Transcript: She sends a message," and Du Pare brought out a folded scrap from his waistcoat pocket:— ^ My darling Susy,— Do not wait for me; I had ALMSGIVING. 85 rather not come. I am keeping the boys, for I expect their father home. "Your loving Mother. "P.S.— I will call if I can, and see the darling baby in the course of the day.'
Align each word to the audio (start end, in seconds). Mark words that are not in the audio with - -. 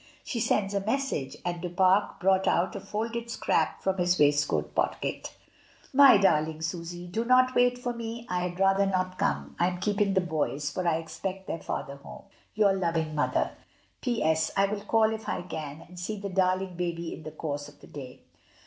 She 0.23 0.39
sends 0.39 0.73
a 0.73 0.79
message," 0.83 1.37
and 1.45 1.61
Du 1.61 1.69
Pare 1.69 2.09
brought 2.19 2.47
out 2.47 2.75
a 2.75 2.79
folded 2.79 3.29
scrap 3.29 3.83
from 3.83 3.97
his 3.99 4.17
waistcoat 4.19 4.73
pocket:— 4.73 5.35
^ 5.91 5.93
My 5.93 6.17
darling 6.17 6.63
Susy,— 6.63 7.05
Do 7.07 7.23
not 7.23 7.53
wait 7.53 7.77
for 7.77 7.93
me; 7.93 8.25
I 8.27 8.39
had 8.39 8.53
ALMSGIVING. 8.53 8.53
85 8.55 8.59
rather 8.65 8.85
not 8.91 9.17
come. 9.19 9.55
I 9.59 9.67
am 9.67 9.77
keeping 9.79 10.15
the 10.15 10.21
boys, 10.21 10.71
for 10.71 10.87
I 10.87 10.97
expect 10.97 11.45
their 11.45 11.61
father 11.61 11.97
home. 11.97 12.23
"Your 12.55 12.73
loving 12.73 13.13
Mother. 13.13 13.51
"P.S.— 14.01 14.49
I 14.57 14.65
will 14.65 14.81
call 14.85 15.13
if 15.13 15.29
I 15.29 15.43
can, 15.43 15.81
and 15.87 15.99
see 15.99 16.17
the 16.17 16.29
darling 16.29 16.73
baby 16.75 17.13
in 17.13 17.21
the 17.21 17.29
course 17.29 17.69
of 17.69 17.79
the 17.79 17.85
day.' 17.87 18.21